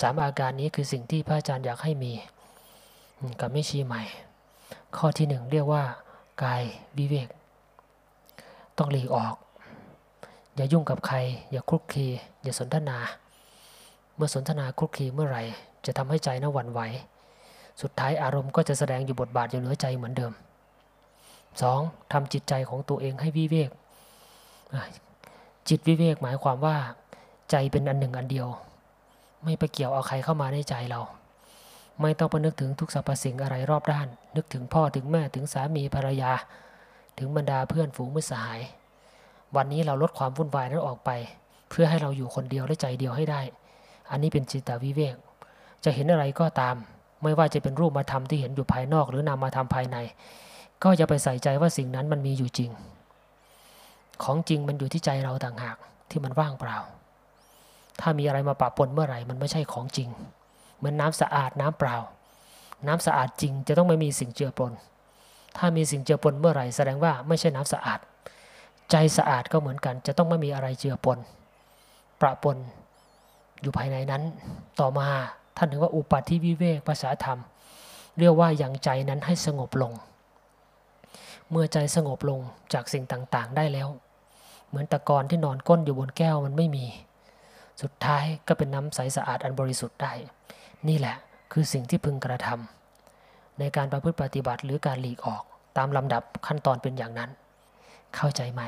[0.00, 2.12] สามอาการนี้คือสิ่งที่พระอาจารย์อยากให้มี
[3.40, 4.02] กับไม่ชีใหม่
[4.96, 5.82] ข้อที่หนึ่งเรียกว่า
[6.42, 6.62] กาย
[6.96, 7.28] วิเวก
[8.78, 9.34] ต้องหลีกออก
[10.54, 11.16] อย่ายุ่งกับใคร
[11.52, 12.06] อย่าคลุกคลี
[12.42, 12.98] อย่าสนทนา
[14.16, 15.42] เมื่อสนทนาคลุกคลีเมื่อไหร่
[15.86, 16.80] จะทำให้ใจนั้นหวั่นไหว
[17.82, 20.32] สุดท้ายอารมณ์ก็จะแสดงอยู่บทบาทอยู่เหนือใจเหมือนเดิม
[21.62, 22.12] 2.
[22.12, 23.70] ทำจิตใจของตัวเองให้วิเวก
[25.68, 26.76] จิตวิเวกหมายความว่า
[27.50, 28.48] ใจเป็นอันหนึ่งอันเดียว
[29.46, 31.00] ไม่ไปเกี่ยวเอาใครเข้ามาในใจเรา
[32.00, 36.32] ไม่ต้องไปนึกถึงทุกสรรพสิ่งอะไรรอบด้าน นึกถึงพ่อถึงแม่ถึงสามีภรรยา
[37.18, 38.60] ถึงบรรดาเพื่อนฝูงมิตรสหาย
[39.56, 41.10] วันนี้เราลดความวุ่นวายนั้นออกไป
[41.70, 43.40] เพื่อให้เราอยู่คนเดียวและใจเดียวให้ได้
[44.10, 45.16] อันนี้เป็นจิตตวิเวก
[45.84, 46.76] จะเห็นอะไรก็ตาม
[47.22, 49.96] ไม่ว่าจะเป็นรูปมาทำที่เห็นอยู่ภายนอกหรือนามมาทำภายใน
[50.82, 52.70] ก็อย่าไปใส่ใจว่าสิ่งนั้นมันมีอยู่จริง
[54.22, 55.76] ของจริงมันอยู่ที่ใจเราต่างหาก
[56.10, 56.78] ที่มันว่างเปล่า
[58.00, 60.08] ถ้ามีอะไรมาปะปนเมื่อไหร่ มันไม่ใช่ของจริง
[60.76, 61.96] เหมือนน้ำสะอาดน้ำเปล่า
[62.86, 64.72] น้ำสะอาดจริงจะต้องไม่มีสิ่งเจือปน
[65.56, 68.00] ถ้ามีสิ่งเจือปนเมื่อไหร่ แสดงว่าไม่ใช่น้ำสะอาด
[68.90, 71.18] ใจสะอาดก็เหมือนกัน จะต้องไม่มีอะไรเจือปน
[72.20, 72.56] ประปน
[73.62, 74.22] อยู่ภายในนั้น
[74.80, 75.08] ต่อมา
[75.56, 77.38] ท่านถึงว่าอุปัติวิเวกภาษาธรรม
[78.18, 79.92] เรียกว่าอยังใจนั้นให้สงบลง
[81.50, 82.40] เมื่อใจสงบลง
[82.72, 83.88] จากสิ่งต่างๆ ได้แล้ว
[84.68, 86.86] เหมือนตะกอนที่นอนก้นอยู่บนแก้วมันไม่มี
[87.82, 90.12] สุดท้ายก็เป็นน้ำใสสะอาดอันบริสุทธิ์ได้
[90.88, 91.16] นี่แหละ
[91.52, 95.42] คือสิ่งที่พึงกระทำในการประพฤติปฏิบัติหรือการหลีกออก
[95.76, 97.30] ตามลำดับขั้นตอนเป็นอย่างนั้น
[98.16, 98.62] เข้าใจไหม